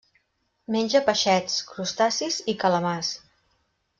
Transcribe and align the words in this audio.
Menja 0.75 1.01
peixets, 1.09 1.59
crustacis 1.73 2.39
i 2.55 2.57
calamars. 2.65 3.15